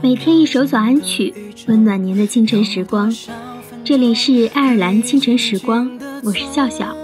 [0.00, 1.34] 每天一首早安曲，
[1.66, 3.14] 温暖您的清晨时光。
[3.84, 5.90] 这里是爱尔兰清晨时光，
[6.24, 6.96] 我是笑笑。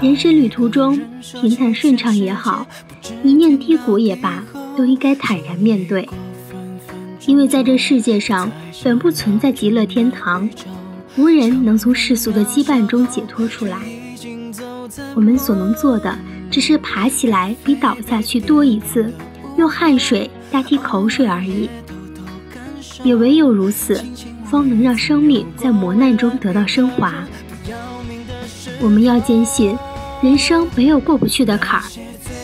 [0.00, 1.00] 人生旅途中，
[1.40, 2.64] 平坦顺畅也好，
[3.24, 4.44] 一念低谷也罢，
[4.76, 6.08] 都应该坦然面对。
[7.26, 8.48] 因为在这世界上，
[8.84, 10.48] 本不存在极乐天堂，
[11.16, 13.78] 无人能从世俗的羁绊中解脱出来。
[15.14, 16.16] 我们所能做的，
[16.50, 19.12] 只是爬起来比倒下去多一次，
[19.56, 21.68] 用汗水代替口水而已。
[23.02, 24.04] 也唯有如此，
[24.44, 27.14] 方能让生命在磨难中得到升华。
[28.80, 29.76] 我们要坚信，
[30.22, 31.86] 人生没有过不去的坎儿，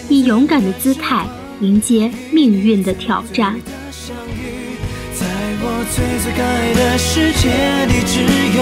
[0.09, 1.27] 以勇敢的姿态
[1.61, 3.55] 迎接命运的挑战。
[5.15, 5.27] 在
[5.65, 7.49] 我最最爱的世界
[7.87, 8.21] 里只
[8.57, 8.62] 有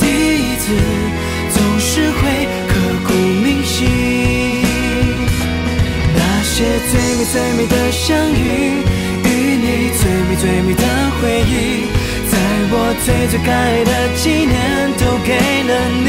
[0.00, 0.64] 第一次
[1.54, 2.20] 总是会
[2.68, 2.70] 刻
[3.06, 3.78] 骨铭心，
[6.16, 8.42] 那些最美最美的相遇，
[9.24, 9.66] 与你
[9.98, 10.84] 最美最美的
[11.20, 11.86] 回忆，
[12.30, 12.34] 在
[12.70, 14.54] 我最最爱的纪念
[14.98, 15.30] 都给
[15.68, 15.70] 了
[16.04, 16.06] 你。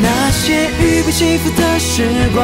[0.00, 2.38] 那些预备幸福的时光，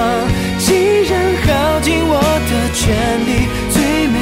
[0.58, 0.66] 竟
[1.04, 1.12] 然
[1.46, 2.12] 耗尽我
[2.50, 2.82] 的全
[3.26, 3.30] 力。
[3.70, 3.76] 最
[4.08, 4.16] 美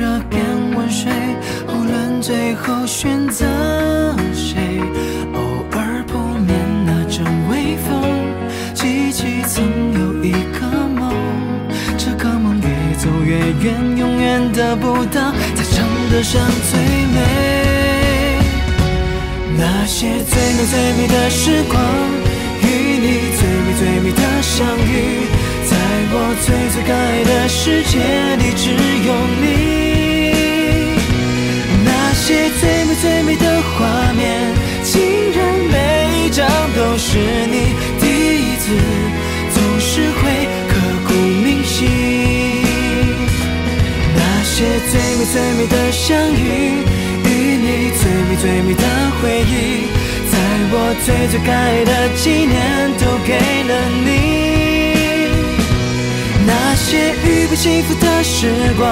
[0.00, 0.42] 热变
[0.74, 1.12] 温水，
[1.68, 3.44] 无论最后选择
[4.32, 4.80] 谁，
[5.34, 5.38] 偶
[5.72, 6.56] 尔扑面
[6.86, 8.00] 那阵微风，
[8.72, 9.62] 记起曾
[9.92, 10.66] 有一个
[10.96, 11.12] 梦，
[11.98, 16.40] 这个梦越走越远，永远得不到，才称得上
[16.70, 16.80] 最
[17.14, 17.18] 美。
[19.58, 21.78] 那些最美最美的时光，
[22.62, 22.64] 与
[23.04, 23.06] 你
[23.36, 25.28] 最美最美的相遇。
[25.68, 25.76] 在
[26.12, 27.98] 我最最可爱的世界
[28.38, 28.70] 里，只
[29.06, 29.12] 有
[29.42, 29.89] 你。
[32.30, 34.54] 那些最美最美的画面，
[34.84, 35.02] 竟
[35.32, 36.46] 然每一张
[36.76, 37.74] 都是你。
[37.98, 38.70] 第一次
[39.52, 40.72] 总是会刻
[41.08, 41.88] 骨铭心。
[44.14, 46.84] 那些最美最美的相遇，
[47.24, 48.84] 与你最美最美的
[49.20, 49.90] 回忆，
[50.30, 50.38] 在
[50.70, 53.72] 我最最爱的纪念都给了
[54.06, 54.08] 你。
[56.46, 58.46] 那些预备幸福的时
[58.78, 58.86] 光，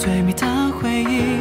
[0.00, 0.46] 最美的
[0.80, 1.36] 回忆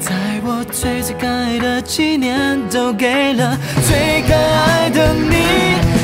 [0.00, 0.12] 在
[0.42, 3.56] 我最最敢爱的几年都给了
[3.86, 5.99] 最敢爱的你。